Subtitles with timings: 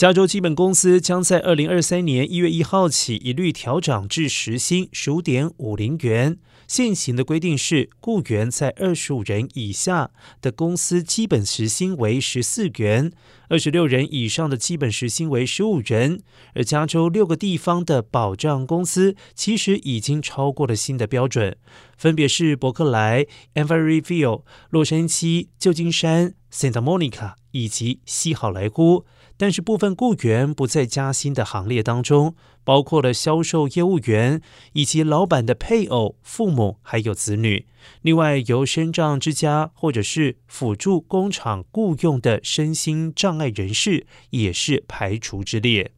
[0.00, 6.38] 加州基本工资将在二零二三年一月一号起一律调涨至时薪十五点五零元。
[6.66, 10.10] 现行的规定是，雇员在二十五人以下
[10.40, 13.12] 的公司基本时薪为十四元，
[13.50, 16.18] 二十六人以上的基本时薪为十五元。
[16.54, 21.58] 而加州六个地方的保障公司其实已经超过了新的标准，
[21.98, 29.04] 分别是伯克莱、Everyville、洛杉矶、旧金山、Santa Monica 以及西好莱坞。
[29.36, 34.42] 但是部分雇员不在加薪的行列当中，包括了销售业务员
[34.74, 37.66] 以及老板的配偶、父母还有子女。
[38.02, 45.92] 另外，由身障之家或者是辅助工厂雇佣的身心障碍人士也是排除之列。